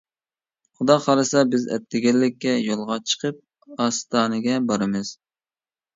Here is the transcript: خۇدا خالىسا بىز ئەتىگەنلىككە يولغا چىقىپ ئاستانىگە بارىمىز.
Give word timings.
خۇدا 0.79 0.93
خالىسا 1.07 1.43
بىز 1.51 1.67
ئەتىگەنلىككە 1.75 2.55
يولغا 2.69 2.99
چىقىپ 3.11 3.81
ئاستانىگە 3.87 4.57
بارىمىز. 4.73 5.13